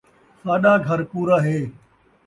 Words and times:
ساݙا 0.43 0.73
گھر 0.87 0.99
پورا 1.11 1.37
ہے 1.45 1.57